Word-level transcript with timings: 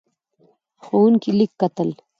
ښوونکی 0.83 1.31
لیک 1.37 1.51
کتل. 1.61 1.89